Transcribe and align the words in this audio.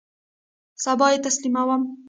سبا 0.83 1.07
یی 1.11 1.17
تسلیموم 1.25 1.81